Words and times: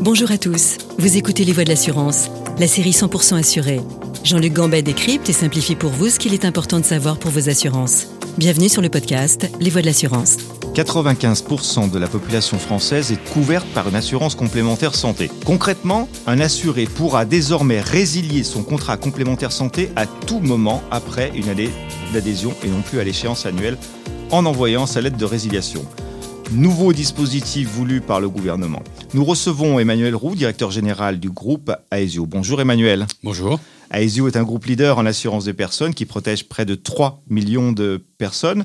Bonjour 0.00 0.30
à 0.30 0.38
tous, 0.38 0.76
vous 0.98 1.16
écoutez 1.16 1.44
Les 1.44 1.52
Voix 1.52 1.64
de 1.64 1.70
l'assurance, 1.70 2.28
la 2.58 2.66
série 2.66 2.90
100% 2.90 3.38
assurée. 3.38 3.80
Jean-Luc 4.24 4.52
Gambet 4.52 4.82
décrypte 4.82 5.28
et 5.30 5.32
simplifie 5.32 5.74
pour 5.74 5.90
vous 5.90 6.10
ce 6.10 6.18
qu'il 6.18 6.34
est 6.34 6.44
important 6.44 6.78
de 6.78 6.84
savoir 6.84 7.18
pour 7.18 7.30
vos 7.30 7.48
assurances. 7.48 8.06
Bienvenue 8.36 8.68
sur 8.68 8.82
le 8.82 8.90
podcast 8.90 9.50
Les 9.58 9.70
Voix 9.70 9.80
de 9.80 9.86
l'assurance. 9.86 10.36
95% 10.74 11.90
de 11.90 11.98
la 11.98 12.08
population 12.08 12.58
française 12.58 13.10
est 13.10 13.32
couverte 13.32 13.66
par 13.68 13.88
une 13.88 13.96
assurance 13.96 14.34
complémentaire 14.34 14.94
santé. 14.94 15.30
Concrètement, 15.46 16.08
un 16.26 16.40
assuré 16.40 16.84
pourra 16.84 17.24
désormais 17.24 17.80
résilier 17.80 18.44
son 18.44 18.62
contrat 18.62 18.98
complémentaire 18.98 19.52
santé 19.52 19.90
à 19.96 20.04
tout 20.04 20.40
moment 20.40 20.82
après 20.90 21.32
une 21.34 21.48
année 21.48 21.70
d'adhésion 22.12 22.54
et 22.62 22.68
non 22.68 22.82
plus 22.82 23.00
à 23.00 23.04
l'échéance 23.04 23.46
annuelle 23.46 23.78
en 24.30 24.44
envoyant 24.44 24.84
sa 24.86 25.00
lettre 25.00 25.16
de 25.16 25.24
résiliation. 25.24 25.84
Nouveau 26.52 26.92
dispositif 26.92 27.68
voulu 27.68 28.00
par 28.00 28.20
le 28.20 28.28
gouvernement. 28.28 28.82
Nous 29.14 29.24
recevons 29.24 29.80
Emmanuel 29.80 30.14
Roux, 30.14 30.36
directeur 30.36 30.70
général 30.70 31.18
du 31.18 31.28
groupe 31.28 31.72
Aesio. 31.90 32.24
Bonjour 32.24 32.60
Emmanuel. 32.60 33.06
Bonjour. 33.24 33.58
Aesio 33.90 34.28
est 34.28 34.36
un 34.36 34.44
groupe 34.44 34.64
leader 34.66 34.98
en 34.98 35.06
assurance 35.06 35.44
des 35.44 35.52
personnes 35.52 35.92
qui 35.92 36.06
protège 36.06 36.48
près 36.48 36.64
de 36.64 36.76
3 36.76 37.20
millions 37.28 37.72
de 37.72 38.00
personnes. 38.16 38.64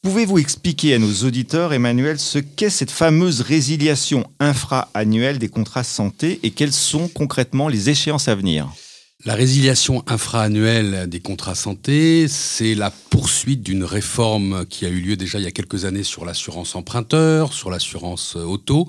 Pouvez-vous 0.00 0.38
expliquer 0.38 0.94
à 0.94 0.98
nos 0.98 1.12
auditeurs, 1.26 1.74
Emmanuel, 1.74 2.18
ce 2.18 2.38
qu'est 2.38 2.70
cette 2.70 2.90
fameuse 2.90 3.42
résiliation 3.42 4.24
infra-annuelle 4.40 5.38
des 5.38 5.48
contrats 5.48 5.84
santé 5.84 6.40
et 6.42 6.50
quelles 6.50 6.72
sont 6.72 7.08
concrètement 7.08 7.68
les 7.68 7.90
échéances 7.90 8.28
à 8.28 8.34
venir? 8.34 8.68
La 9.24 9.34
résiliation 9.34 10.02
infra-annuelle 10.06 11.08
des 11.08 11.20
contrats 11.20 11.54
santé, 11.54 12.26
c'est 12.28 12.74
la 12.74 12.90
poursuite 12.90 13.62
d'une 13.62 13.84
réforme 13.84 14.66
qui 14.66 14.84
a 14.84 14.88
eu 14.88 15.00
lieu 15.00 15.16
déjà 15.16 15.38
il 15.38 15.44
y 15.44 15.48
a 15.48 15.52
quelques 15.52 15.84
années 15.84 16.02
sur 16.02 16.24
l'assurance 16.24 16.74
emprunteur, 16.74 17.52
sur 17.52 17.70
l'assurance 17.70 18.36
auto, 18.36 18.88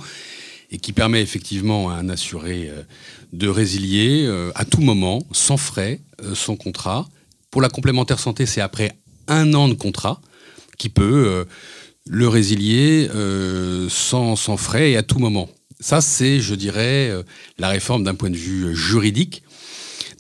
et 0.72 0.80
qui 0.80 0.92
permet 0.92 1.22
effectivement 1.22 1.92
à 1.92 1.94
un 1.96 2.10
assuré 2.10 2.70
euh, 2.70 2.82
de 3.32 3.48
résilier 3.48 4.26
euh, 4.26 4.52
à 4.56 4.66
tout 4.66 4.82
moment, 4.82 5.22
sans 5.32 5.58
frais, 5.58 6.02
euh, 6.24 6.34
son 6.34 6.56
contrat. 6.56 7.08
Pour 7.52 7.62
la 7.62 7.70
complémentaire 7.70 8.20
santé, 8.20 8.48
c'est 8.48 8.62
après 8.62 8.98
un 9.28 9.54
an 9.54 9.68
de 9.68 9.76
contrat 9.76 10.20
qui 10.78 10.90
peut 10.90 11.26
euh, 11.28 11.46
le 12.08 12.28
résilier 12.28 13.10
euh, 13.14 13.88
sans, 13.90 14.36
sans, 14.36 14.58
frais 14.58 14.92
et 14.92 14.98
à 14.98 15.04
tout 15.04 15.20
moment. 15.20 15.50
Ça, 15.80 16.02
c'est, 16.02 16.40
je 16.40 16.56
dirais, 16.56 17.10
euh, 17.10 17.24
la 17.58 17.70
réforme 17.70 18.04
d'un 18.04 18.16
point 18.16 18.30
de 18.30 18.38
vue 18.38 18.76
juridique. 18.76 19.44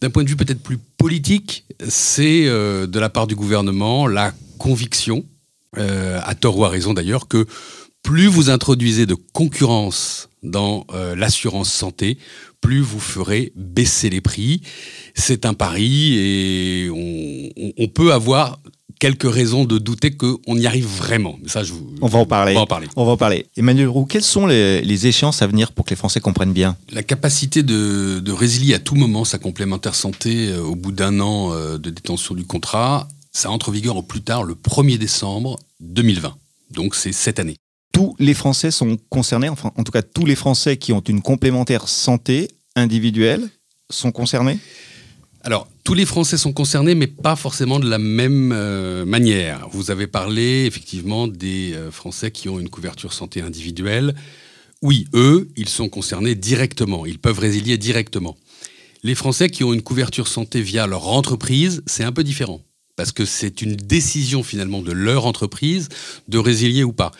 D'un 0.03 0.09
point 0.09 0.25
de 0.25 0.27
vue 0.27 0.35
peut-être 0.35 0.61
plus 0.61 0.77
politique, 0.97 1.63
c'est 1.87 2.43
de 2.43 2.99
la 2.99 3.07
part 3.07 3.25
du 3.25 3.37
gouvernement 3.37 4.05
la 4.05 4.33
conviction, 4.57 5.23
à 5.77 6.35
tort 6.35 6.57
ou 6.57 6.65
à 6.65 6.69
raison 6.69 6.93
d'ailleurs, 6.93 7.29
que 7.29 7.45
plus 8.01 8.27
vous 8.27 8.49
introduisez 8.49 9.05
de 9.05 9.15
concurrence 9.15 10.27
dans 10.43 10.85
l'assurance 11.15 11.71
santé, 11.71 12.17
plus 12.59 12.81
vous 12.81 12.99
ferez 12.99 13.53
baisser 13.55 14.09
les 14.09 14.19
prix. 14.19 14.61
C'est 15.15 15.45
un 15.45 15.53
pari 15.53 16.17
et 16.17 16.89
on, 17.77 17.87
peut 17.87 18.11
avoir 18.11 18.59
quelques 18.99 19.31
raisons 19.31 19.63
de 19.63 19.77
douter 19.77 20.11
qu'on 20.11 20.57
y 20.57 20.67
arrive 20.67 20.85
vraiment. 20.85 21.39
Ça, 21.45 21.63
je, 21.63 21.71
on, 22.03 22.07
va 22.07 22.19
en 22.19 22.25
parler. 22.25 22.51
on 22.51 22.55
va 22.55 22.61
en 22.61 22.67
parler. 22.67 22.87
On 22.95 23.05
va 23.05 23.11
en 23.11 23.17
parler. 23.17 23.45
Emmanuel 23.57 23.87
Roux, 23.87 24.05
quelles 24.05 24.23
sont 24.23 24.45
les, 24.45 24.81
les, 24.81 25.07
échéances 25.07 25.41
à 25.41 25.47
venir 25.47 25.71
pour 25.71 25.85
que 25.85 25.91
les 25.91 25.95
Français 25.95 26.19
comprennent 26.19 26.53
bien? 26.53 26.75
La 26.91 27.03
capacité 27.03 27.63
de, 27.63 28.19
de, 28.19 28.31
résilier 28.31 28.73
à 28.73 28.79
tout 28.79 28.95
moment 28.95 29.25
sa 29.25 29.37
complémentaire 29.37 29.95
santé 29.95 30.49
euh, 30.49 30.61
au 30.61 30.75
bout 30.75 30.91
d'un 30.91 31.19
an 31.19 31.53
euh, 31.53 31.77
de 31.77 31.89
détention 31.89 32.35
du 32.35 32.45
contrat, 32.45 33.07
ça 33.31 33.49
entre 33.49 33.69
en 33.69 33.71
vigueur 33.71 33.95
au 33.95 34.03
plus 34.03 34.21
tard 34.21 34.43
le 34.43 34.55
1er 34.55 34.97
décembre 34.97 35.57
2020. 35.79 36.35
Donc 36.71 36.95
c'est 36.95 37.13
cette 37.13 37.39
année. 37.39 37.55
Tous 37.91 38.15
les 38.19 38.33
Français 38.33 38.71
sont 38.71 38.97
concernés, 39.09 39.49
enfin 39.49 39.71
en 39.77 39.83
tout 39.83 39.91
cas 39.91 40.01
tous 40.01 40.25
les 40.25 40.35
Français 40.35 40.77
qui 40.77 40.93
ont 40.93 41.01
une 41.01 41.21
complémentaire 41.21 41.87
santé 41.87 42.49
individuelle 42.75 43.49
sont 43.89 44.11
concernés? 44.11 44.59
Alors, 45.43 45.67
tous 45.83 45.93
les 45.93 46.05
Français 46.05 46.37
sont 46.37 46.53
concernés, 46.53 46.95
mais 46.95 47.07
pas 47.07 47.35
forcément 47.35 47.79
de 47.79 47.89
la 47.89 47.97
même 47.97 48.51
euh, 48.53 49.05
manière. 49.05 49.67
Vous 49.71 49.91
avez 49.91 50.07
parlé 50.07 50.65
effectivement 50.65 51.27
des 51.27 51.73
euh, 51.73 51.91
Français 51.91 52.31
qui 52.31 52.47
ont 52.47 52.59
une 52.59 52.69
couverture 52.69 53.11
santé 53.11 53.41
individuelle. 53.41 54.15
Oui, 54.81 55.07
eux, 55.13 55.49
ils 55.57 55.69
sont 55.69 55.89
concernés 55.89 56.35
directement. 56.35 57.05
Ils 57.05 57.19
peuvent 57.19 57.39
résilier 57.39 57.77
directement. 57.77 58.37
Les 59.03 59.15
Français 59.15 59.49
qui 59.49 59.63
ont 59.65 59.73
une 59.73 59.81
couverture 59.81 60.27
santé 60.27 60.61
via 60.61 60.87
leur 60.87 61.09
entreprise, 61.09 61.83
c'est 61.85 62.05
un 62.05 62.13
peu 62.13 62.23
différent. 62.23 62.61
Parce 62.95 63.11
que 63.11 63.25
c'est 63.25 63.61
une 63.61 63.75
décision 63.75 64.43
finalement 64.43 64.81
de 64.81 64.91
leur 64.91 65.25
entreprise 65.25 65.89
de 66.29 66.37
résilier 66.37 66.83
ou 66.83 66.93
pas. 66.93 67.11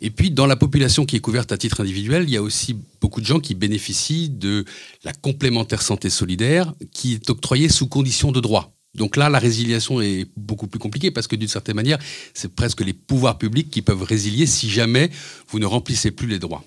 Et 0.00 0.10
puis, 0.10 0.30
dans 0.30 0.46
la 0.46 0.56
population 0.56 1.04
qui 1.04 1.16
est 1.16 1.20
couverte 1.20 1.52
à 1.52 1.58
titre 1.58 1.80
individuel, 1.80 2.24
il 2.24 2.30
y 2.30 2.36
a 2.36 2.42
aussi 2.42 2.76
beaucoup 3.00 3.20
de 3.20 3.26
gens 3.26 3.40
qui 3.40 3.54
bénéficient 3.54 4.28
de 4.28 4.64
la 5.04 5.12
complémentaire 5.12 5.82
santé 5.82 6.10
solidaire 6.10 6.74
qui 6.92 7.14
est 7.14 7.30
octroyée 7.30 7.68
sous 7.68 7.86
condition 7.86 8.32
de 8.32 8.40
droit. 8.40 8.74
Donc 8.94 9.16
là, 9.16 9.28
la 9.28 9.38
résiliation 9.38 10.00
est 10.00 10.26
beaucoup 10.36 10.66
plus 10.66 10.78
compliquée 10.78 11.10
parce 11.10 11.26
que 11.26 11.36
d'une 11.36 11.48
certaine 11.48 11.76
manière, 11.76 11.98
c'est 12.32 12.54
presque 12.54 12.80
les 12.80 12.92
pouvoirs 12.92 13.38
publics 13.38 13.70
qui 13.70 13.82
peuvent 13.82 14.02
résilier 14.02 14.46
si 14.46 14.70
jamais 14.70 15.10
vous 15.48 15.58
ne 15.58 15.66
remplissez 15.66 16.10
plus 16.10 16.28
les 16.28 16.38
droits. 16.38 16.64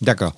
D'accord. 0.00 0.34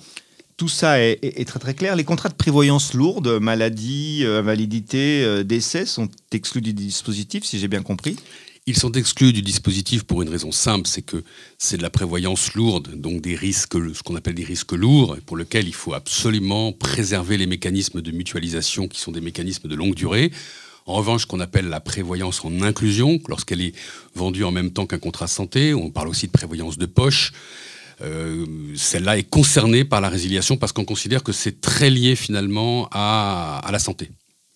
Tout 0.57 0.67
ça 0.67 1.01
est, 1.01 1.47
très 1.47 1.59
très 1.59 1.73
clair. 1.73 1.95
Les 1.95 2.03
contrats 2.03 2.27
de 2.27 2.33
prévoyance 2.33 2.93
lourde, 2.93 3.39
maladie, 3.39 4.23
euh, 4.25 4.39
invalidité, 4.39 5.23
euh, 5.23 5.43
décès 5.43 5.85
sont 5.85 6.09
exclus 6.33 6.59
du 6.59 6.73
dispositif, 6.73 7.45
si 7.45 7.59
j'ai 7.59 7.69
bien 7.69 7.81
compris. 7.81 8.17
Ils 8.65 8.77
sont 8.77 8.91
exclus 8.91 9.33
du 9.33 9.41
dispositif 9.41 10.03
pour 10.03 10.21
une 10.21 10.29
raison 10.29 10.51
simple, 10.51 10.87
c'est 10.87 11.01
que 11.01 11.23
c'est 11.57 11.77
de 11.77 11.81
la 11.81 11.89
prévoyance 11.89 12.53
lourde, 12.53 12.93
donc 12.95 13.21
des 13.21 13.35
risques, 13.35 13.73
ce 13.93 14.03
qu'on 14.03 14.15
appelle 14.15 14.35
des 14.35 14.43
risques 14.43 14.73
lourds, 14.73 15.17
pour 15.25 15.37
lesquels 15.37 15.67
il 15.67 15.73
faut 15.73 15.93
absolument 15.93 16.71
préserver 16.71 17.37
les 17.37 17.47
mécanismes 17.47 18.01
de 18.01 18.11
mutualisation 18.11 18.87
qui 18.87 18.99
sont 18.99 19.11
des 19.11 19.21
mécanismes 19.21 19.67
de 19.67 19.75
longue 19.75 19.95
durée. 19.95 20.31
En 20.85 20.93
revanche, 20.93 21.25
qu'on 21.25 21.39
appelle 21.39 21.69
la 21.69 21.79
prévoyance 21.79 22.43
en 22.45 22.61
inclusion, 22.61 23.19
lorsqu'elle 23.27 23.61
est 23.61 23.75
vendue 24.15 24.43
en 24.43 24.51
même 24.51 24.71
temps 24.71 24.85
qu'un 24.85 24.99
contrat 24.99 25.27
santé, 25.27 25.73
on 25.73 25.89
parle 25.89 26.07
aussi 26.07 26.27
de 26.27 26.31
prévoyance 26.31 26.77
de 26.77 26.85
poche. 26.85 27.31
Euh, 28.01 28.45
celle-là 28.75 29.17
est 29.17 29.29
concernée 29.29 29.83
par 29.83 29.99
la 29.99 30.09
résiliation 30.09 30.57
parce 30.57 30.71
qu'on 30.71 30.85
considère 30.85 31.21
que 31.21 31.31
c'est 31.31 31.59
très 31.59 31.89
lié 31.89 32.15
finalement 32.15 32.87
à 32.91 33.67
la 33.71 33.79
santé. 33.79 34.09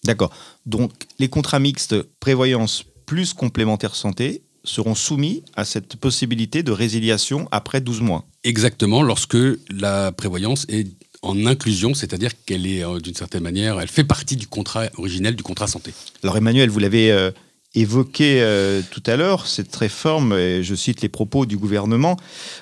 D'accord. 0.03 0.31
Donc 0.65 0.91
les 1.19 1.29
contrats 1.29 1.59
mixtes 1.59 2.01
prévoyance 2.19 2.85
plus 3.05 3.33
complémentaires 3.33 3.95
santé 3.95 4.43
seront 4.63 4.95
soumis 4.95 5.43
à 5.55 5.65
cette 5.65 5.97
possibilité 5.97 6.63
de 6.63 6.71
résiliation 6.71 7.47
après 7.51 7.81
12 7.81 8.01
mois. 8.01 8.25
Exactement, 8.43 9.01
lorsque 9.01 9.37
la 9.69 10.11
prévoyance 10.11 10.65
est 10.69 10.87
en 11.21 11.45
inclusion, 11.45 11.93
c'est-à-dire 11.93 12.31
qu'elle 12.45 12.67
est 12.67 12.83
euh, 12.83 12.99
d'une 12.99 13.15
certaine 13.15 13.43
manière, 13.43 13.79
elle 13.79 13.87
fait 13.87 14.03
partie 14.03 14.35
du 14.35 14.47
contrat 14.47 14.85
originel 14.97 15.35
du 15.35 15.43
contrat 15.43 15.67
santé. 15.67 15.93
Alors 16.23 16.37
Emmanuel, 16.37 16.69
vous 16.69 16.79
l'avez 16.79 17.11
euh, 17.11 17.31
évoqué 17.75 18.41
euh, 18.41 18.81
tout 18.91 19.03
à 19.05 19.15
l'heure, 19.15 19.47
cette 19.47 19.73
réforme, 19.75 20.33
et 20.33 20.63
je 20.63 20.75
cite 20.75 21.01
les 21.01 21.09
propos 21.09 21.45
du 21.45 21.57
gouvernement, 21.57 22.17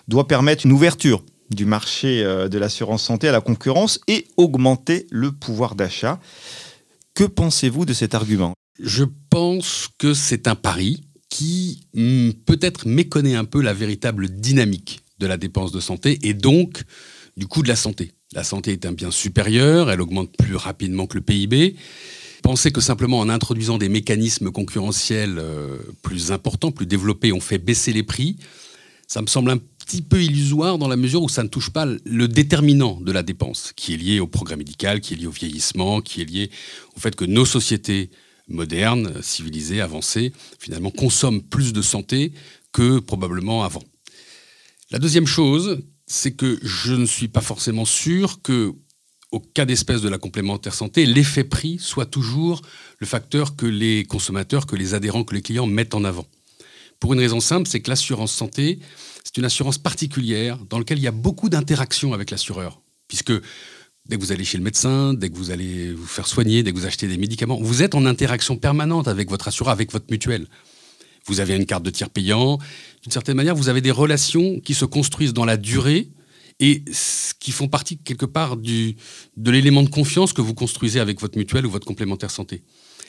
doit 0.08 0.28
permettre 0.28 0.66
une 0.66 0.72
ouverture 0.72 1.24
du 1.50 1.66
marché 1.66 2.24
de 2.24 2.58
l'assurance 2.58 3.04
santé 3.04 3.28
à 3.28 3.34
la 3.34 3.42
concurrence 3.42 4.00
et 4.08 4.26
augmenter 4.38 5.06
le 5.12 5.34
pouvoir 5.34 5.76
d'achat. 5.76 6.18
Que 7.14 7.26
pensez-vous 7.26 7.84
de 7.84 7.92
cet 7.92 8.16
argument? 8.16 8.54
Je 8.82 9.04
pense 9.30 9.90
que 9.98 10.14
c'est 10.14 10.48
un 10.48 10.56
pari 10.56 11.04
qui 11.30 11.88
hmm, 11.94 12.32
peut-être 12.46 12.88
méconnaît 12.88 13.36
un 13.36 13.46
peu 13.46 13.62
la 13.62 13.74
véritable 13.74 14.28
dynamique 14.30 15.02
de 15.20 15.28
la 15.28 15.38
dépense 15.38 15.72
de 15.72 15.80
santé 15.80 16.20
et 16.24 16.34
donc 16.34 16.84
du 17.38 17.48
coût 17.48 17.62
de 17.62 17.68
la 17.68 17.76
santé. 17.76 18.12
La 18.34 18.44
santé 18.44 18.72
est 18.72 18.86
un 18.86 18.92
bien 18.92 19.12
supérieur, 19.12 19.92
elle 19.92 20.02
augmente 20.02 20.36
plus 20.38 20.56
rapidement 20.56 21.06
que 21.06 21.18
le 21.18 21.22
PIB. 21.22 21.76
Pensez 22.42 22.72
que 22.72 22.82
simplement 22.82 23.20
en 23.20 23.30
introduisant 23.30 23.78
des 23.78 23.88
mécanismes 23.88 24.52
concurrentiels 24.52 25.38
euh, 25.38 25.78
plus 26.02 26.32
importants, 26.32 26.72
plus 26.72 26.88
développés, 26.88 27.32
on 27.32 27.40
fait 27.40 27.60
baisser 27.60 27.94
les 27.94 28.04
prix, 28.04 28.38
ça 29.08 29.22
me 29.22 29.28
semble 29.28 29.52
un 29.52 29.58
petit 29.58 30.02
peu 30.02 30.24
illusoire 30.24 30.78
dans 30.78 30.88
la 30.88 30.96
mesure 30.96 31.22
où 31.22 31.30
ça 31.30 31.44
ne 31.44 31.50
touche 31.50 31.70
pas 31.70 31.86
le 31.86 32.28
déterminant 32.28 33.00
de 33.00 33.12
la 33.12 33.24
dépense, 33.24 33.74
qui 33.76 33.94
est 33.94 33.98
lié 33.98 34.20
au 34.20 34.28
progrès 34.28 34.56
médical, 34.56 35.02
qui 35.02 35.14
est 35.14 35.18
lié 35.18 35.28
au 35.28 35.32
vieillissement, 35.32 36.02
qui 36.02 36.22
est 36.22 36.26
lié 36.26 36.50
au 36.96 37.00
fait 37.00 37.16
que 37.16 37.26
nos 37.26 37.46
sociétés 37.46 38.10
moderne, 38.52 39.22
civilisé, 39.22 39.82
avancé, 39.82 40.34
finalement 40.60 40.92
consomme 40.92 41.42
plus 41.42 41.74
de 41.74 41.82
santé 41.82 42.34
que 42.72 43.00
probablement 43.00 43.64
avant. 43.64 43.84
La 44.92 45.00
deuxième 45.00 45.28
chose, 45.28 45.80
c'est 46.06 46.34
que 46.34 46.60
je 46.62 46.94
ne 46.94 47.06
suis 47.06 47.28
pas 47.28 47.42
forcément 47.42 47.86
sûr 47.86 48.42
que, 48.42 48.74
au 49.32 49.40
cas 49.40 49.66
d'espèce 49.66 50.02
de 50.02 50.10
la 50.10 50.18
complémentaire 50.18 50.74
santé, 50.74 51.06
l'effet 51.06 51.46
prix 51.46 51.80
soit 51.80 52.06
toujours 52.06 52.62
le 53.00 53.08
facteur 53.08 53.56
que 53.56 53.66
les 53.66 54.04
consommateurs, 54.04 54.66
que 54.66 54.76
les 54.76 54.94
adhérents, 54.94 55.24
que 55.24 55.34
les 55.34 55.42
clients 55.42 55.68
mettent 55.68 55.96
en 55.96 56.04
avant. 56.04 56.28
Pour 57.00 57.14
une 57.14 57.20
raison 57.20 57.40
simple, 57.40 57.68
c'est 57.68 57.82
que 57.82 57.90
l'assurance 57.90 58.32
santé, 58.32 58.80
c'est 59.24 59.38
une 59.38 59.46
assurance 59.46 59.78
particulière 59.78 60.58
dans 60.70 60.78
laquelle 60.78 61.00
il 61.00 61.04
y 61.04 61.08
a 61.08 61.12
beaucoup 61.12 61.50
d'interactions 61.50 62.14
avec 62.14 62.30
l'assureur, 62.30 62.82
puisque 63.08 63.34
Dès 64.12 64.18
que 64.18 64.24
vous 64.24 64.34
allez 64.34 64.44
chez 64.44 64.58
le 64.58 64.64
médecin, 64.66 65.14
dès 65.14 65.30
que 65.30 65.38
vous 65.38 65.52
allez 65.52 65.94
vous 65.94 66.06
faire 66.06 66.28
soigner, 66.28 66.64
dès 66.64 66.74
que 66.74 66.78
vous 66.78 66.86
achetez 66.86 67.08
des 67.08 67.16
médicaments, 67.16 67.58
vous 67.62 67.82
êtes 67.82 67.96
en 67.96 68.06
interaction 68.06 68.58
permanente 68.58 69.08
avec 69.08 69.30
votre 69.30 69.48
assureur, 69.48 69.72
avec 69.72 69.90
votre 69.94 70.08
mutuelle. 70.12 70.48
Vous 71.28 71.40
avez 71.40 71.56
une 71.56 71.66
carte 71.66 71.84
de 71.84 71.92
tiers 71.92 72.10
payant. 72.10 72.58
D'une 73.04 73.12
certaine 73.14 73.38
manière, 73.38 73.56
vous 73.56 73.70
avez 73.70 73.80
des 73.80 73.90
relations 73.90 74.60
qui 74.60 74.74
se 74.74 74.84
construisent 74.84 75.32
dans 75.32 75.46
la 75.46 75.56
durée 75.56 76.10
et 76.60 76.84
qui 77.40 77.54
font 77.54 77.70
partie 77.70 78.00
quelque 78.00 78.26
part 78.26 78.58
du, 78.58 78.98
de 79.38 79.50
l'élément 79.50 79.82
de 79.82 79.90
confiance 79.90 80.34
que 80.34 80.42
vous 80.42 80.56
construisez 80.56 81.00
avec 81.00 81.22
votre 81.22 81.38
mutuelle 81.38 81.66
ou 81.66 81.72
votre 81.72 81.88
complémentaire 81.88 82.32
santé. 82.32 82.64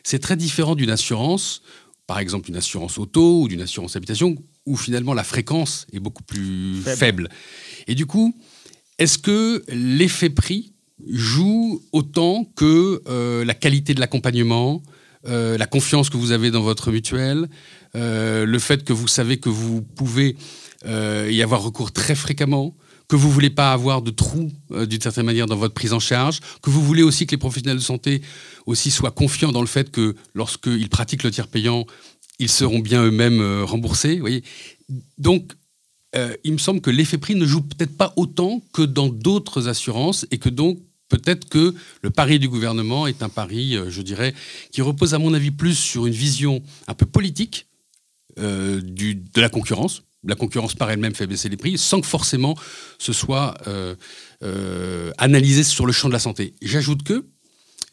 C'est 0.05 0.21
très 0.21 0.37
différent 0.37 0.77
d'une 0.77 0.91
assurance, 0.91 1.63
par 2.07 2.21
exemple 2.21 2.49
une 2.49 2.57
assurance 2.57 2.97
auto 2.99 3.41
ou 3.41 3.49
d'une 3.49 3.63
assurance 3.63 3.97
habitation, 3.97 4.37
où 4.67 4.77
finalement 4.77 5.15
la 5.15 5.25
fréquence 5.25 5.85
est 5.93 5.99
beaucoup 5.99 6.23
plus 6.23 6.81
faible. 6.81 7.29
Et 7.89 7.97
du 7.97 8.07
coup, 8.07 8.37
est-ce 8.99 9.19
que 9.19 9.65
l'effet 9.67 10.31
prix 10.31 10.72
joue 11.09 11.83
autant 11.93 12.45
que 12.57 13.03
euh, 13.09 13.45
la 13.45 13.55
qualité 13.55 13.95
de 13.95 14.01
l'accompagnement, 14.01 14.83
euh, 15.27 15.57
la 15.59 15.67
confiance 15.67 16.11
que 16.11 16.17
vous 16.17 16.33
avez 16.33 16.51
dans 16.51 16.63
votre 16.63 16.91
mutuelle, 16.91 17.49
euh, 17.95 18.45
le 18.45 18.59
fait 18.59 18.85
que 18.85 18.93
vous 18.93 19.09
savez 19.09 19.39
que 19.39 19.49
vous 19.49 19.83
pouvez 19.83 20.37
y 20.85 21.43
avoir 21.43 21.63
recours 21.63 21.93
très 21.93 22.17
fréquemment, 22.17 22.75
que 23.07 23.15
vous 23.15 23.31
voulez 23.31 23.51
pas 23.51 23.73
avoir 23.73 24.03
de 24.03 24.11
trous 24.11 24.51
d'une 24.71 25.01
certaine 25.01 25.27
manière 25.27 25.47
dans 25.47 25.55
votre 25.55 25.75
prise 25.75 25.93
en 25.93 26.01
charge, 26.01 26.41
que 26.61 26.71
vous 26.71 26.83
voulez 26.83 27.05
aussi 27.05 27.25
que 27.25 27.31
les 27.31 27.37
professionnels 27.37 27.77
de 27.77 27.83
santé 27.83 28.21
aussi 28.67 28.91
soient 28.91 29.13
confiants 29.13 29.53
dans 29.53 29.61
le 29.61 29.69
fait 29.69 29.93
que 29.93 30.17
lorsqu'ils 30.35 30.89
pratiquent 30.89 31.23
le 31.23 31.31
tiers 31.31 31.47
payant, 31.47 31.87
ils 32.41 32.49
seront 32.49 32.81
bien 32.81 33.05
eux-mêmes 33.05 33.63
remboursés. 33.63 34.19
Voyez 34.19 34.43
Donc, 35.19 35.53
il 36.43 36.53
me 36.53 36.59
semble 36.59 36.81
que 36.81 36.91
l'effet 36.91 37.19
prix 37.19 37.37
ne 37.37 37.47
joue 37.47 37.61
peut-être 37.61 37.97
pas 37.97 38.13
autant 38.17 38.61
que 38.73 38.83
dans 38.83 39.09
d'autres 39.09 39.69
assurances 39.69 40.27
et 40.33 40.39
que 40.39 40.49
donc 40.49 40.81
peut-être 41.13 41.49
que 41.49 41.75
le 42.01 42.11
pari 42.11 42.39
du 42.39 42.49
gouvernement 42.49 43.07
est 43.07 43.23
un 43.23 43.29
pari, 43.29 43.77
euh, 43.77 43.91
je 43.91 44.01
dirais, 44.01 44.35
qui 44.71 44.81
repose 44.81 45.13
à 45.13 45.19
mon 45.19 45.35
avis 45.35 45.51
plus 45.51 45.75
sur 45.75 46.07
une 46.07 46.15
vision 46.15 46.63
un 46.89 46.95
peu 46.95 47.05
politique 47.05 47.67
euh, 48.39 48.81
de 48.83 49.41
la 49.41 49.51
concurrence. 49.51 50.05
La 50.25 50.37
concurrence 50.37 50.75
par 50.75 50.91
elle-même 50.91 51.15
fait 51.15 51.27
baisser 51.27 51.49
les 51.49 51.57
prix 51.57 51.77
sans 51.77 52.01
que 52.01 52.07
forcément 52.07 52.57
ce 52.99 53.13
soit 53.13 53.55
euh, 53.67 53.97
analysé 55.19 55.65
sur 55.65 55.85
le 55.85 55.93
champ 55.93 56.09
de 56.09 56.13
la 56.13 56.21
santé. 56.21 56.55
J'ajoute 56.63 57.03
que 57.03 57.27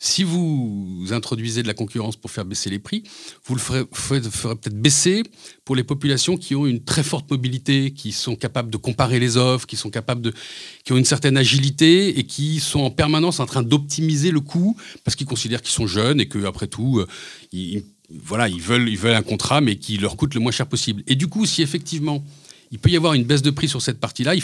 si 0.02 0.24
vous 0.24 1.08
introduisez 1.12 1.62
de 1.62 1.68
la 1.68 1.74
concurrence 1.74 2.16
pour 2.16 2.32
faire 2.32 2.46
baisser 2.46 2.70
les 2.70 2.80
prix, 2.80 3.04
vous 3.46 3.54
le 3.54 3.60
ferez, 3.60 3.84
peut-être 3.86 4.80
baisser 4.82 5.24
pour 5.66 5.76
les 5.76 5.84
populations 5.84 6.38
qui 6.38 6.56
ont 6.56 6.66
une 6.66 6.82
très 6.82 7.04
forte 7.04 7.30
mobilité, 7.30 7.92
qui 7.92 8.14
sont 8.14 8.38
capables 8.38 8.70
de 8.70 8.78
comparer 8.78 9.20
les 9.20 9.36
offres, 9.36 9.68
qui 9.68 9.78
ont 9.84 10.98
une 10.98 11.06
certaine 11.06 11.36
agilité 11.36 12.18
et 12.18 12.24
qui 12.24 12.62
sont 12.62 12.80
en 12.80 12.92
permanence 12.92 13.42
en 13.42 13.46
train 13.46 13.62
d'optimiser 13.62 14.32
le 14.32 14.40
coût 14.40 14.78
parce 15.04 15.16
qu'ils 15.18 15.28
considèrent 15.28 15.62
qu'ils 15.62 15.74
sont 15.74 15.88
jeunes 15.88 16.22
et 16.22 16.30
que 16.30 16.46
après 16.46 16.68
tout, 16.68 17.00
euh, 17.00 17.08
ils, 17.52 17.84
voilà, 18.10 18.48
ils 18.48 18.62
veulent, 18.62 18.88
un 19.14 19.22
contrat 19.22 19.60
mais 19.60 19.76
qui 19.76 19.98
leur 19.98 20.16
coûte 20.16 20.34
le 20.34 20.40
moins 20.40 20.54
cher 20.54 20.68
possible. 20.68 21.04
Et 21.08 21.16
du 21.16 21.28
coup, 21.28 21.46
si 21.46 21.62
effectivement 21.62 22.24
il 22.72 22.80
peut 22.80 22.90
y 22.90 22.96
avoir 22.96 23.16
une 23.16 23.24
baisse 23.24 23.42
de 23.42 23.52
prix 23.52 23.68
sur 23.68 23.82
cette 23.82 24.00
partie-là, 24.00 24.36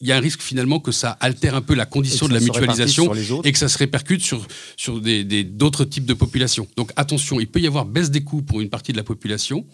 y 0.00 0.12
a 0.12 0.16
un 0.16 0.20
risque 0.20 0.42
finalement 0.42 0.80
que 0.80 0.92
ça 0.92 1.10
altère 1.20 1.54
un 1.54 1.62
peu 1.62 1.74
la 1.74 1.86
condition 1.86 2.28
de 2.28 2.34
la 2.34 2.40
mutualisation 2.40 3.12
et 3.44 3.52
que 3.52 3.58
ça 3.58 3.68
se 3.68 3.78
répercute 3.78 4.22
sur, 4.22 4.46
sur 4.76 5.00
d'autres 5.00 5.84
types 5.84 6.04
de 6.04 6.14
populations. 6.14 6.66
Donc 6.76 6.92
attention, 6.96 7.40
il 7.40 7.46
peut 7.46 7.60
y 7.60 7.66
avoir 7.66 7.86
baisse 7.86 8.10
des 8.10 8.22
coûts 8.22 8.42
pour 8.42 8.60
une 8.60 8.68
partie 8.68 8.92
de 8.92 8.96
la 8.96 9.04
population, 9.04 9.66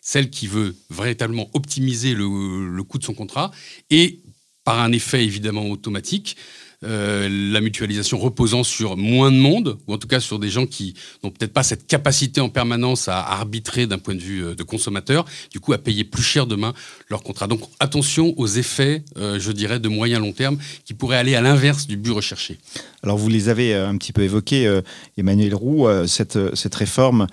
celle 0.00 0.30
qui 0.30 0.46
veut 0.46 0.76
véritablement 0.90 1.48
optimiser 1.54 2.14
le, 2.14 2.68
le 2.68 2.82
coût 2.82 2.98
de 2.98 3.04
son 3.04 3.14
contrat, 3.14 3.50
et 3.90 4.20
par 4.64 4.80
un 4.80 4.92
effet 4.92 5.24
évidemment 5.24 5.66
automatique, 5.70 6.36
euh, 6.84 7.28
la 7.52 7.60
mutualisation 7.60 8.18
reposant 8.18 8.62
sur 8.62 8.96
moins 8.96 9.32
de 9.32 9.36
monde, 9.36 9.78
ou 9.88 9.94
en 9.94 9.98
tout 9.98 10.06
cas 10.06 10.20
sur 10.20 10.38
des 10.38 10.48
gens 10.48 10.64
qui 10.64 10.94
n'ont 11.24 11.30
peut-être 11.30 11.52
pas 11.52 11.64
cette 11.64 11.88
capacité 11.88 12.40
en 12.40 12.50
permanence 12.50 13.08
à 13.08 13.18
arbitrer 13.18 13.88
d'un 13.88 13.98
point 13.98 14.14
de 14.14 14.20
vue 14.20 14.44
euh, 14.44 14.54
de 14.54 14.62
consommateur, 14.62 15.24
du 15.50 15.58
coup 15.58 15.72
à 15.72 15.78
payer 15.78 16.04
plus 16.04 16.22
cher 16.22 16.46
demain 16.46 16.74
leur 17.10 17.24
contrat. 17.24 17.48
Donc 17.48 17.62
attention 17.80 18.32
aux 18.36 18.46
effets, 18.46 19.02
euh, 19.16 19.40
je 19.40 19.50
dirais, 19.50 19.80
de 19.80 19.88
moyen 19.88 20.20
long 20.20 20.32
terme 20.32 20.56
qui 20.84 20.94
pourraient 20.94 21.16
aller 21.16 21.34
à 21.34 21.40
l'inverse 21.40 21.88
du 21.88 21.96
but 21.96 22.12
recherché. 22.12 22.58
Alors 23.02 23.18
vous 23.18 23.28
les 23.28 23.48
avez 23.48 23.74
un 23.74 23.96
petit 23.96 24.12
peu 24.12 24.22
évoqués, 24.22 24.80
Emmanuel 25.16 25.54
Roux, 25.54 25.88
cette, 26.06 26.54
cette 26.54 26.74
réforme 26.74 27.26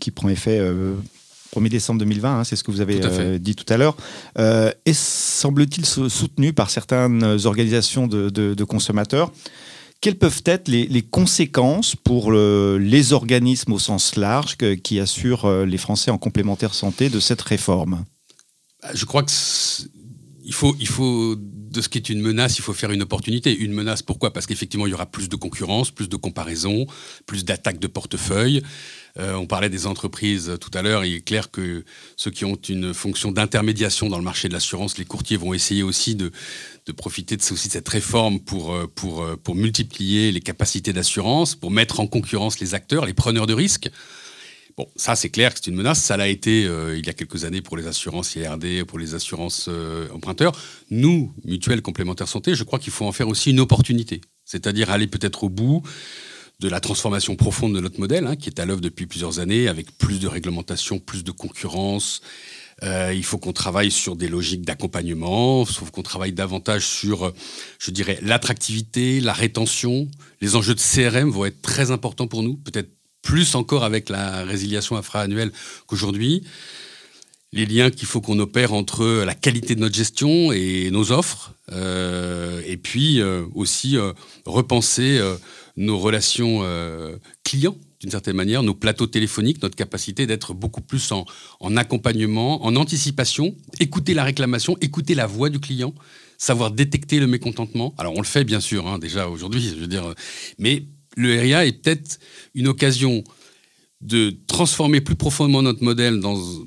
qui 0.00 0.10
prend 0.10 0.28
effet 0.28 0.60
1er 1.60 1.68
décembre 1.68 2.00
2020, 2.00 2.40
hein, 2.40 2.44
c'est 2.44 2.56
ce 2.56 2.64
que 2.64 2.70
vous 2.70 2.80
avez 2.80 3.00
euh, 3.02 3.38
dit 3.38 3.54
tout 3.54 3.70
à 3.72 3.76
l'heure, 3.76 3.96
euh, 4.38 4.70
est 4.84 4.96
semble-t-il 4.96 5.86
soutenu 5.86 6.52
par 6.52 6.70
certaines 6.70 7.24
organisations 7.44 8.06
de, 8.06 8.64
consommateurs. 8.64 9.32
Quelles 10.00 10.16
peuvent 10.16 10.42
être 10.44 10.68
les, 10.68 11.02
conséquences 11.02 11.96
pour 11.96 12.32
les 12.32 13.12
organismes 13.12 13.72
au 13.72 13.78
sens 13.78 14.16
large 14.16 14.56
qui 14.82 15.00
assurent 15.00 15.46
euh, 15.46 15.64
les 15.64 15.78
Français 15.78 16.10
en 16.10 16.18
complémentaire 16.18 16.74
santé 16.74 17.08
de 17.08 17.20
cette 17.20 17.42
réforme? 17.42 18.04
Je 18.94 19.04
crois 19.04 19.22
que 19.22 19.32
il 20.46 20.54
faut, 20.54 20.76
il 20.78 20.86
faut, 20.86 21.34
de 21.36 21.80
ce 21.80 21.88
qui 21.88 21.98
est 21.98 22.08
une 22.08 22.20
menace, 22.20 22.58
il 22.58 22.62
faut 22.62 22.72
faire 22.72 22.92
une 22.92 23.02
opportunité. 23.02 23.52
Une 23.52 23.72
menace, 23.72 24.00
pourquoi? 24.02 24.32
Parce 24.32 24.46
qu'effectivement, 24.46 24.86
il 24.86 24.90
y 24.90 24.94
aura 24.94 25.06
plus 25.06 25.28
de 25.28 25.34
concurrence, 25.34 25.90
plus 25.90 26.08
de 26.08 26.14
comparaison, 26.14 26.86
plus 27.26 27.44
d'attaques 27.44 27.80
de 27.80 27.88
portefeuille. 27.88 28.62
Euh, 29.18 29.34
on 29.34 29.46
parlait 29.46 29.70
des 29.70 29.86
entreprises 29.86 30.56
tout 30.60 30.70
à 30.74 30.82
l'heure. 30.82 31.04
Il 31.04 31.14
est 31.14 31.20
clair 31.20 31.50
que 31.50 31.84
ceux 32.16 32.30
qui 32.30 32.44
ont 32.44 32.56
une 32.56 32.92
fonction 32.92 33.32
d'intermédiation 33.32 34.08
dans 34.08 34.18
le 34.18 34.24
marché 34.24 34.48
de 34.48 34.52
l'assurance, 34.52 34.98
les 34.98 35.04
courtiers 35.04 35.36
vont 35.36 35.54
essayer 35.54 35.82
aussi 35.82 36.14
de, 36.14 36.30
profiter 36.96 37.36
de, 37.36 37.42
cette 37.42 37.88
réforme 37.88 38.38
euh, 38.52 38.86
euh, 39.04 39.36
pour 39.36 39.54
multiplier 39.54 40.32
les 40.32 40.40
capacités 40.40 40.92
d'assurance, 40.92 41.54
pour 41.54 41.70
mettre 41.70 42.00
en 42.00 42.06
concurrence 42.06 42.60
les 42.60 42.74
acteurs, 42.74 43.06
les 43.06 43.14
preneurs 43.14 43.46
de 43.46 43.54
risques. 43.54 43.90
Bon, 44.76 44.86
ça 44.94 45.16
c'est 45.16 45.30
clair 45.30 45.54
que 45.54 45.60
c'est 45.62 45.70
une 45.70 45.76
menace. 45.76 46.02
Ça 46.02 46.18
l'a 46.18 46.28
été 46.28 46.64
il 46.64 47.06
y 47.06 47.08
a 47.08 47.14
quelques 47.14 47.46
années 47.46 47.62
pour 47.62 47.78
les 47.78 47.86
assurances 47.86 48.36
IRD, 48.36 48.84
pour 48.84 48.98
les 48.98 49.14
assurances 49.14 49.70
emprunteurs. 50.12 50.52
Nous, 50.90 51.32
mutuelles 51.46 51.80
complémentaires 51.80 52.28
santé, 52.28 52.54
je 52.54 52.62
crois 52.62 52.78
qu'il 52.78 52.92
faut 52.92 53.06
en 53.06 53.12
faire 53.12 53.28
aussi 53.28 53.52
une 53.52 53.60
opportunité. 53.60 54.20
C'est-à-dire 54.44 54.90
aller 54.90 55.06
peut-être 55.06 55.44
au 55.44 55.48
bout 55.48 55.82
de 56.60 56.68
la 56.68 56.80
transformation 56.80 57.36
profonde 57.36 57.74
de 57.74 57.80
notre 57.80 58.00
modèle, 58.00 58.26
hein, 58.26 58.36
qui 58.36 58.48
est 58.48 58.58
à 58.60 58.64
l'œuvre 58.64 58.80
depuis 58.80 59.06
plusieurs 59.06 59.40
années, 59.40 59.68
avec 59.68 59.96
plus 59.98 60.20
de 60.20 60.26
réglementation, 60.26 60.98
plus 60.98 61.22
de 61.22 61.30
concurrence. 61.30 62.22
Euh, 62.82 63.12
il 63.14 63.24
faut 63.24 63.38
qu'on 63.38 63.52
travaille 63.52 63.90
sur 63.90 64.16
des 64.16 64.28
logiques 64.28 64.62
d'accompagnement, 64.62 65.64
faut 65.64 65.86
qu'on 65.86 66.02
travaille 66.02 66.32
davantage 66.32 66.86
sur, 66.86 67.32
je 67.78 67.90
dirais, 67.90 68.18
l'attractivité, 68.22 69.20
la 69.20 69.32
rétention. 69.32 70.08
Les 70.40 70.56
enjeux 70.56 70.74
de 70.74 70.80
CRM 70.80 71.30
vont 71.30 71.44
être 71.44 71.60
très 71.62 71.90
importants 71.90 72.26
pour 72.26 72.42
nous, 72.42 72.54
peut-être 72.54 72.90
plus 73.22 73.54
encore 73.54 73.82
avec 73.82 74.08
la 74.08 74.44
résiliation 74.44 74.96
infra-annuelle 74.96 75.52
qu'aujourd'hui. 75.86 76.44
Les 77.52 77.64
liens 77.64 77.90
qu'il 77.90 78.06
faut 78.08 78.20
qu'on 78.20 78.38
opère 78.38 78.72
entre 78.72 79.24
la 79.24 79.34
qualité 79.34 79.74
de 79.74 79.80
notre 79.80 79.94
gestion 79.94 80.52
et 80.52 80.90
nos 80.90 81.12
offres, 81.12 81.54
euh, 81.72 82.60
et 82.66 82.76
puis 82.76 83.20
euh, 83.20 83.44
aussi 83.54 83.96
repenser 84.44 85.18
nos 85.76 85.98
relations 85.98 86.60
euh, 86.62 87.16
clients 87.44 87.76
d'une 88.00 88.10
certaine 88.10 88.36
manière, 88.36 88.62
nos 88.62 88.74
plateaux 88.74 89.06
téléphoniques, 89.06 89.62
notre 89.62 89.74
capacité 89.74 90.26
d'être 90.26 90.54
beaucoup 90.54 90.82
plus 90.82 91.12
en, 91.12 91.76
accompagnement, 91.76 92.64
en 92.64 92.76
anticipation, 92.76 93.56
écouter 93.80 94.12
la 94.12 94.22
réclamation, 94.24 94.76
écouter 94.80 95.14
la 95.14 95.26
voix 95.26 95.48
du 95.48 95.60
client, 95.60 95.94
savoir 96.36 96.70
détecter 96.70 97.18
le 97.20 97.26
mécontentement. 97.26 97.94
Alors 97.96 98.12
on 98.14 98.20
le 98.20 98.26
fait 98.26 98.44
bien 98.44 98.60
sûr 98.60 98.86
hein, 98.86 98.98
déjà 98.98 99.28
aujourd'hui, 99.28 99.62
je 99.62 99.80
veux 99.80 99.86
dire, 99.86 100.14
mais 100.58 100.84
le 101.16 101.40
RIA 101.40 101.66
est 101.66 101.72
peut-être 101.72 102.18
une 102.54 102.68
occasion 102.68 103.24
de 104.02 104.36
transformer 104.46 105.00
plus 105.00 105.16
profondément 105.16 105.62
notre 105.62 105.82
modèle 105.82 106.20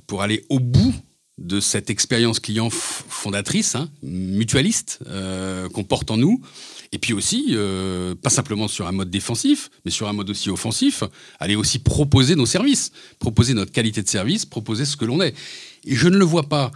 pour 0.08 0.24
aller 0.24 0.46
au 0.50 0.60
bout 0.60 0.96
de 1.40 1.60
cette 1.60 1.90
expérience 1.90 2.40
client 2.40 2.70
fondatrice, 2.70 3.76
hein, 3.76 3.90
mutualiste, 4.04 5.00
euh, 5.08 5.70
qu'on 5.70 5.84
porte 5.84 6.12
en 6.12 6.18
nous, 6.18 6.42
et 6.92 6.98
puis 6.98 7.14
aussi, 7.14 7.48
euh, 7.52 8.16
pas 8.16 8.30
simplement 8.30 8.68
sur 8.68 8.88
un 8.88 8.92
mode 8.92 9.10
défensif, 9.10 9.70
mais 9.86 9.92
sur 9.92 10.08
un 10.08 10.14
mode 10.14 10.30
aussi 10.30 10.50
offensif, 10.50 11.04
aller 11.40 11.56
aussi 11.56 11.80
proposer 11.80 12.36
nos 12.36 12.46
services, 12.46 12.92
proposer 13.20 13.54
notre 13.54 13.72
qualité 13.72 14.02
de 14.02 14.10
service, 14.10 14.46
proposer 14.46 14.86
ce 14.86 14.98
que 14.98 15.06
l'on 15.06 15.22
est. 15.22 15.34
Et 15.86 15.96
je 15.96 16.10
ne 16.10 16.18
le 16.18 16.26
vois 16.26 16.50
pas 16.50 16.72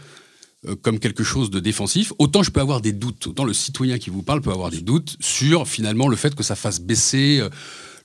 euh, 0.65 0.75
comme 0.75 0.99
quelque 0.99 1.23
chose 1.23 1.49
de 1.49 1.59
défensif, 1.59 2.13
autant 2.19 2.41
je 2.41 2.51
peux 2.51 2.61
avoir 2.61 2.79
des 2.79 2.93
doutes, 2.93 3.27
autant 3.27 3.43
le 3.43 3.53
citoyen 3.53 3.97
qui 3.97 4.09
vous 4.09 4.23
parle 4.23 4.41
peut 4.41 4.51
avoir 4.51 4.69
des 4.69 4.81
doutes 4.81 5.17
sur 5.19 5.67
finalement 5.67 6.07
le 6.07 6.15
fait 6.15 6.35
que 6.35 6.43
ça 6.43 6.55
fasse 6.55 6.79
baisser 6.79 7.41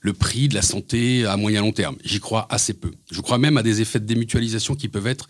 le 0.01 0.13
prix 0.13 0.47
de 0.47 0.55
la 0.55 0.61
santé 0.61 1.25
à 1.25 1.37
moyen 1.37 1.61
long 1.61 1.71
terme. 1.71 1.95
J'y 2.03 2.19
crois 2.19 2.47
assez 2.49 2.73
peu. 2.73 2.91
Je 3.11 3.21
crois 3.21 3.37
même 3.37 3.57
à 3.57 3.63
des 3.63 3.81
effets 3.81 3.99
de 3.99 4.05
démutualisation 4.05 4.75
qui 4.75 4.87
peuvent 4.87 5.07
être 5.07 5.27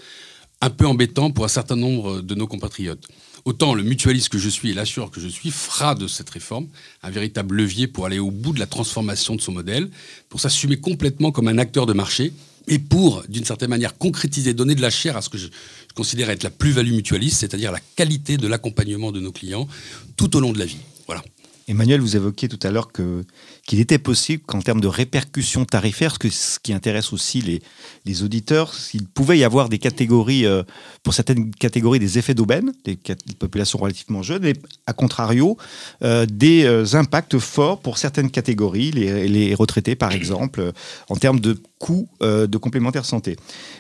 un 0.62 0.70
peu 0.70 0.86
embêtants 0.86 1.32
pour 1.32 1.46
un 1.46 1.50
certain 1.50 1.76
nombre 1.76 2.22
de 2.22 2.36
nos 2.36 2.48
compatriotes. 2.48 3.08
Autant 3.46 3.74
le 3.74 3.84
mutualiste 3.84 4.30
que 4.30 4.38
je 4.38 4.50
suis 4.50 4.72
et 4.72 4.74
l'assureur 4.74 5.12
que 5.12 5.22
je 5.22 5.28
suis 5.28 5.52
fera 5.52 5.96
de 5.96 6.08
cette 6.08 6.30
réforme 6.30 6.68
un 7.04 7.10
véritable 7.10 7.56
levier 7.56 7.88
pour 7.88 8.06
aller 8.06 8.20
au 8.20 8.32
bout 8.32 8.54
de 8.54 8.60
la 8.60 8.68
transformation 8.68 9.36
de 9.36 9.42
son 9.42 9.54
modèle, 9.54 9.90
pour 10.28 10.42
s'assumer 10.42 10.78
complètement 10.78 11.32
comme 11.32 11.48
un 11.48 11.58
acteur 11.58 11.86
de 11.86 11.94
marché 11.94 12.34
et 12.68 12.78
pour, 12.78 13.24
d'une 13.28 13.46
certaine 13.46 13.70
manière, 13.70 13.98
concrétiser, 13.98 14.54
donner 14.54 14.76
de 14.76 14.82
la 14.82 14.90
chair 14.90 15.18
à 15.18 15.22
ce 15.22 15.30
que 15.30 15.38
je, 15.38 15.48
considère 15.96 16.30
être 16.30 16.44
la 16.44 16.50
plus-value 16.50 16.94
mutualiste, 16.94 17.40
c'est-à-dire 17.40 17.72
la 17.72 17.80
qualité 17.96 18.38
de 18.38 18.48
l'accompagnement 18.48 19.12
de 19.12 19.20
nos 19.20 19.32
clients 19.32 19.68
tout 20.16 20.36
au 20.38 20.40
long 20.40 20.54
de 20.54 20.60
la 20.60 20.66
vie. 20.66 20.78
Voilà. 21.08 21.24
Emmanuel, 21.70 22.02
vous 22.02 22.16
évoquiez 22.16 22.50
tout 22.50 22.60
à 22.64 22.72
l'heure 22.72 22.92
qu'il 22.92 23.80
était 23.80 24.00
possible 24.00 24.42
qu'en 24.48 24.60
termes 24.60 24.82
de 24.82 24.88
répercussions 24.88 25.66
tarifaires, 25.66 26.16
ce, 26.20 26.58
qui 26.58 26.74
intéresse 26.74 27.14
aussi 27.14 27.62
les, 28.06 28.24
auditeurs, 28.24 28.74
s'il 28.74 29.08
pouvait 29.08 29.38
y 29.38 29.44
avoir 29.44 29.70
des 29.70 29.78
catégories, 29.78 30.48
euh, 30.48 30.64
pour 31.04 31.14
certaines 31.14 31.52
catégories, 31.52 32.00
des 32.00 32.18
effets 32.18 32.34
d'aubaine, 32.34 32.74
des, 32.86 32.98
populations 33.38 33.78
relativement 33.78 34.24
jeunes, 34.24 34.46
et 34.46 34.54
à 34.88 34.94
contrario, 34.94 35.58
euh, 36.04 36.26
des 36.26 36.64
euh, 36.64 36.96
impacts 36.96 37.38
forts 37.38 37.80
pour 37.82 38.00
certaines 38.00 38.32
catégories, 38.32 38.90
les 38.92 39.54
retraités 39.54 39.96
par 39.96 40.12
exemple, 40.12 40.74
en 41.08 41.16
termes 41.18 41.40
de 41.40 41.62
coûts 41.80 42.08
de 42.22 42.58
complémentaires 42.58 43.06
santé. 43.06 43.38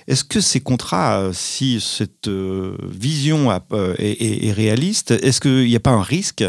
Est-ce 0.07 0.23
que 0.23 0.39
ces 0.41 0.61
contrats, 0.61 1.31
si 1.33 1.79
cette 1.81 2.29
vision 2.29 3.51
est, 3.51 4.51
réaliste, 4.51 5.11
est-ce 5.11 5.41
qu'il 5.41 5.65
n'y 5.65 5.75
a 5.75 5.81
pas 5.81 5.91
un 5.91 6.01
risque 6.01 6.43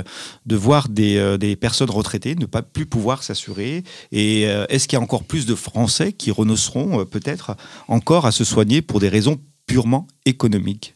de 0.46 0.56
voir 0.56 0.88
des 0.88 1.18
euh, 1.20 1.38
des 1.38 1.56
personnes 1.56 1.90
retraitées 1.90 2.34
ne 2.34 2.46
pas 2.46 2.62
plus 2.62 2.86
pouvoir 2.86 3.22
s'assurer 3.22 3.84
Et 4.12 4.48
euh, 4.48 4.66
est-ce 4.68 4.88
qu'il 4.88 4.96
y 4.96 5.00
a 5.00 5.02
encore 5.02 5.24
plus 5.24 5.46
de 5.46 5.54
Français 5.54 6.12
qui 6.12 6.30
renonceront 6.30 7.00
euh, 7.00 7.04
peut-être 7.04 7.56
encore 7.88 8.26
à 8.26 8.32
se 8.32 8.44
soigner 8.44 8.82
pour 8.82 9.00
des 9.00 9.08
raisons 9.08 9.40
purement 9.66 10.06
économiques? 10.24 10.94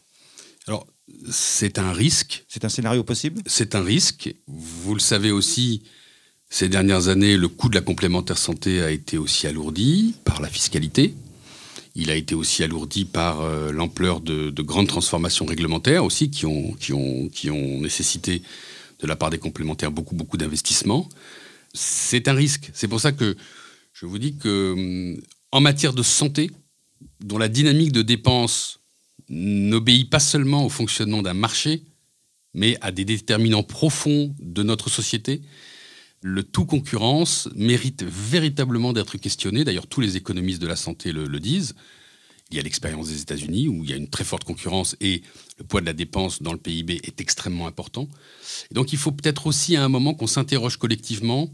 Alors, 0.67 0.85
c'est 1.31 1.79
un 1.79 1.91
risque. 1.91 2.45
C'est 2.47 2.65
un 2.65 2.69
scénario 2.69 3.03
possible? 3.03 3.41
C'est 3.45 3.75
un 3.75 3.83
risque. 3.83 4.33
Vous 4.47 4.93
le 4.93 4.99
savez 4.99 5.31
aussi, 5.31 5.83
ces 6.49 6.69
dernières 6.69 7.07
années, 7.07 7.37
le 7.37 7.47
coût 7.47 7.69
de 7.69 7.75
la 7.75 7.81
complémentaire 7.81 8.37
santé 8.37 8.81
a 8.81 8.91
été 8.91 9.17
aussi 9.17 9.47
alourdi 9.47 10.15
par 10.23 10.41
la 10.41 10.47
fiscalité. 10.47 11.13
Il 11.95 12.09
a 12.09 12.15
été 12.15 12.35
aussi 12.35 12.63
alourdi 12.63 13.05
par 13.05 13.41
l'ampleur 13.71 14.19
de, 14.21 14.61
grandes 14.61 14.87
transformations 14.87 15.45
réglementaires 15.45 16.03
aussi 16.03 16.29
qui 16.29 16.45
ont 16.45 17.79
nécessité 17.79 18.41
de 18.99 19.07
la 19.07 19.15
part 19.15 19.29
des 19.29 19.37
complémentaires 19.37 19.91
beaucoup, 19.91 20.15
beaucoup 20.15 20.37
d'investissements. 20.37 21.09
C'est 21.73 22.27
un 22.27 22.33
risque. 22.33 22.71
C'est 22.73 22.87
pour 22.87 23.01
ça 23.01 23.11
que 23.11 23.35
je 23.93 24.05
vous 24.05 24.17
dis 24.17 24.35
que 24.35 24.73
hum, 24.73 25.21
en 25.51 25.61
matière 25.61 25.93
de 25.93 26.03
santé, 26.03 26.51
dont 27.19 27.37
la 27.37 27.49
dynamique 27.49 27.91
de 27.91 28.01
dépenses 28.01 28.79
n'obéit 29.29 30.09
pas 30.09 30.19
seulement 30.19 30.65
au 30.65 30.69
fonctionnement 30.69 31.21
d'un 31.21 31.33
marché, 31.33 31.83
mais 32.53 32.77
à 32.81 32.91
des 32.91 33.05
déterminants 33.05 33.63
profonds 33.63 34.33
de 34.39 34.63
notre 34.63 34.89
société, 34.89 35.41
le 36.27 36.41
tout 36.41 36.65
concurrence 36.65 37.49
mérite 37.55 38.03
véritablement 38.03 38.93
d'être 38.93 39.15
questionné. 39.17 39.63
D'ailleurs, 39.63 39.85
tous 39.85 40.01
les 40.01 40.17
économistes 40.17 40.59
de 40.59 40.65
la 40.65 40.75
santé 40.75 41.11
le 41.11 41.39
disent. 41.39 41.75
Il 42.51 42.57
y 42.57 42.59
a 42.59 42.63
l'expérience 42.63 43.09
des 43.09 43.21
États-Unis 43.21 43.67
où 43.67 43.83
il 43.83 43.89
y 43.89 43.93
a 43.93 43.95
une 43.95 44.07
très 44.07 44.23
forte 44.23 44.43
concurrence 44.43 44.95
et 45.01 45.21
le 45.57 45.63
poids 45.63 45.81
de 45.81 45.85
la 45.85 45.93
dépense 45.93 46.41
dans 46.41 46.51
le 46.51 46.59
PIB 46.59 47.01
est 47.03 47.19
extrêmement 47.21 47.65
important. 47.65 48.07
donc 48.71 48.93
il 48.93 48.99
faut 48.99 49.11
peut-être 49.11 49.47
aussi 49.47 49.75
à 49.75 49.83
un 49.83 49.89
moment 49.89 50.13
qu'on 50.13 50.27
s'interroge 50.27 50.77
collectivement 50.77 51.51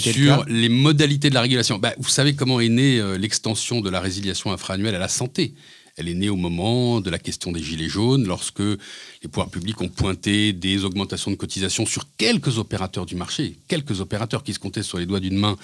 sur 0.00 0.44
les 0.48 0.68
modalités 0.70 1.28
de 1.28 1.34
la 1.34 1.42
régulation. 1.42 1.78
Bah, 1.78 1.94
vous 1.98 2.08
savez 2.08 2.34
comment 2.34 2.58
est 2.60 2.70
née 2.70 2.98
euh, 2.98 3.18
l'extension 3.18 3.82
de 3.82 3.90
la 3.90 4.00
résiliation 4.00 4.50
infra-annuelle 4.50 4.94
à 4.94 4.98
la 4.98 5.08
santé 5.08 5.54
elle 6.00 6.08
est 6.08 6.14
née 6.14 6.30
au 6.30 6.36
moment 6.36 7.00
de 7.02 7.10
la 7.10 7.18
question 7.18 7.52
des 7.52 7.62
gilets 7.62 7.88
jaunes, 7.88 8.26
lorsque 8.26 8.60
les 8.60 9.28
pouvoirs 9.30 9.50
publics 9.50 9.80
ont 9.82 9.88
pointé 9.88 10.54
des 10.54 10.84
augmentations 10.84 11.30
de 11.30 11.36
cotisations 11.36 11.84
sur 11.84 12.06
quelques 12.16 12.56
opérateurs 12.58 13.04
du 13.04 13.16
marché, 13.16 13.58
quelques 13.68 14.00
opérateurs 14.00 14.42
qui 14.42 14.54
se 14.54 14.58
comptaient 14.58 14.82
sur 14.82 14.98
les 14.98 15.04
doigts 15.04 15.20
d'une 15.20 15.36
main, 15.36 15.56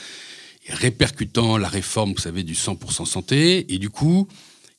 répercutant 0.69 1.57
la 1.57 1.69
réforme, 1.69 2.13
vous 2.13 2.21
savez, 2.21 2.43
du 2.43 2.53
100% 2.53 3.07
santé. 3.07 3.73
Et 3.73 3.79
du 3.79 3.89
coup, 3.89 4.29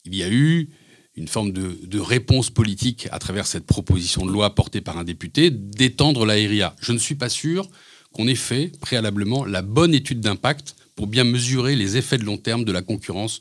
il 0.04 0.14
y 0.14 0.22
a 0.22 0.28
eu 0.28 0.68
une 1.16 1.26
forme 1.26 1.50
de, 1.50 1.98
réponse 1.98 2.50
politique 2.50 3.08
à 3.10 3.18
travers 3.18 3.46
cette 3.46 3.66
proposition 3.66 4.24
de 4.24 4.30
loi 4.30 4.54
portée 4.54 4.80
par 4.80 4.96
un 4.96 5.04
député 5.04 5.50
d'étendre 5.50 6.24
la 6.24 6.34
RIA. 6.34 6.76
Je 6.80 6.92
ne 6.92 6.98
suis 6.98 7.16
pas 7.16 7.28
sûr 7.28 7.68
qu'on 8.12 8.28
ait 8.28 8.36
fait 8.36 8.70
préalablement 8.80 9.44
la 9.44 9.62
bonne 9.62 9.92
étude 9.92 10.20
d'impact 10.20 10.76
pour 10.94 11.08
bien 11.08 11.24
mesurer 11.24 11.74
les 11.74 11.96
effets 11.96 12.18
de 12.18 12.24
long 12.24 12.36
terme 12.36 12.64
de 12.64 12.70
la 12.70 12.82
concurrence 12.82 13.40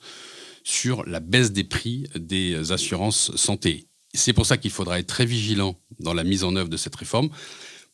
sur 0.67 1.05
la 1.05 1.21
baisse 1.21 1.53
des 1.53 1.63
prix 1.63 2.07
des 2.15 2.73
assurances 2.73 3.33
santé. 3.37 3.87
C'est 4.13 4.33
pour 4.33 4.45
ça 4.45 4.57
qu'il 4.57 4.69
faudra 4.69 4.99
être 4.99 5.07
très 5.07 5.25
vigilant 5.25 5.79
dans 6.01 6.13
la 6.13 6.25
mise 6.25 6.43
en 6.43 6.57
œuvre 6.57 6.67
de 6.67 6.75
cette 6.75 6.95
réforme 6.95 7.29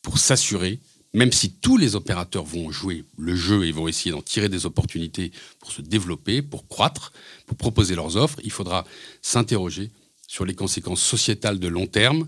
pour 0.02 0.18
s'assurer 0.18 0.80
même 1.12 1.30
si 1.30 1.52
tous 1.52 1.76
les 1.76 1.94
opérateurs 1.94 2.42
vont 2.42 2.72
jouer 2.72 3.04
le 3.16 3.36
jeu 3.36 3.64
et 3.64 3.70
vont 3.70 3.86
essayer 3.86 4.10
d'en 4.10 4.22
tirer 4.22 4.48
des 4.48 4.66
opportunités 4.66 5.30
pour 5.60 5.70
se 5.70 5.80
développer, 5.80 6.42
pour 6.42 6.66
croître, 6.66 7.12
pour 7.46 7.56
proposer 7.56 7.94
leurs 7.94 8.16
offres, 8.16 8.40
il 8.42 8.50
faudra 8.50 8.84
s'interroger 9.22 9.92
sur 10.26 10.44
les 10.44 10.54
conséquences 10.54 11.00
sociétales 11.00 11.60
de 11.60 11.68
long 11.68 11.86
terme 11.86 12.26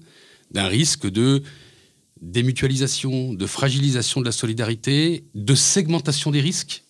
d'un 0.53 0.69
risque 0.69 1.11
de 1.11 1.43
démutualisation, 2.23 3.35
de 3.35 3.47
fragilisation 3.47 4.21
de 4.21 4.26
la 4.26 4.33
solidarité, 4.33 5.25
de 5.35 5.57
segmentation 5.57 6.31
des 6.31 6.41
risques, 6.41 6.85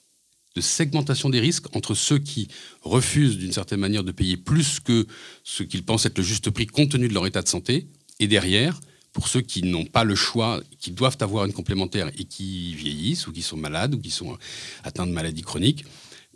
de 0.57 0.61
segmentation 0.63 1.29
des 1.29 1.39
risques 1.39 1.67
entre 1.77 1.95
ceux 1.95 2.19
qui 2.19 2.49
refusent 2.83 3.37
d'une 3.37 3.53
certaine 3.53 3.79
manière 3.79 4.03
de 4.03 4.11
payer 4.11 4.37
plus 4.37 4.81
que 4.81 5.07
ce 5.45 5.63
qu'ils 5.63 5.85
pensent 5.85 6.07
être 6.07 6.19
le 6.19 6.25
juste 6.25 6.51
prix 6.51 6.67
compte 6.67 6.91
tenu 6.91 7.09
de 7.09 7.15
leur 7.15 7.27
état 7.27 7.43
de 7.43 7.49
santé, 7.49 7.87
et 8.19 8.27
derrière, 8.27 8.81
pour 9.13 9.29
ceux 9.29 9.43
qui 9.43 9.63
n'ont 9.63 9.85
pas 9.85 10.05
le 10.05 10.15
choix, 10.15 10.61
qui 10.81 10.91
doivent 10.91 11.19
avoir 11.21 11.45
une 11.45 11.53
complémentaire 11.53 12.11
et 12.19 12.25
qui 12.25 12.75
vieillissent 12.75 13.27
ou 13.27 13.33
qui 13.33 13.43
sont 13.43 13.57
malades 13.57 13.95
ou 13.95 13.99
qui 13.99 14.11
sont 14.11 14.37
atteints 14.83 15.07
de 15.07 15.13
maladies 15.13 15.43
chroniques, 15.43 15.85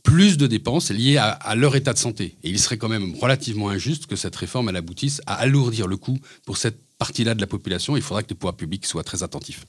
plus 0.03 0.37
de 0.39 0.47
dépenses 0.47 0.91
liées 0.91 1.19
à, 1.19 1.55
leur 1.57 1.77
état 1.77 1.93
de 1.93 1.99
santé. 1.99 2.37
Et 2.43 2.51
il 2.51 2.59
serait 2.59 2.79
quand 2.79 2.89
même 2.89 3.15
relativement 3.21 3.69
injuste 3.69 4.07
que 4.07 4.17
cette 4.17 4.37
réforme 4.37 4.69
elle 4.69 4.77
aboutisse 4.77 5.21
à 5.27 5.35
alourdir 5.35 5.87
le 5.87 5.97
coût 5.97 6.19
pour 6.47 6.57
cette 6.57 6.79
partie-là 6.99 7.35
de 7.35 7.41
la 7.41 7.47
population. 7.47 7.97
Il 7.97 8.03
faudra 8.03 8.23
que 8.23 8.31
les 8.31 8.35
pouvoirs 8.35 8.57
publics 8.57 8.87
soient 8.87 9.05
très 9.05 9.23
attentifs. 9.23 9.67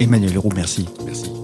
Emmanuel 0.00 0.32
Leroux, 0.32 0.52
merci. 0.54 0.86
Merci. 1.04 1.37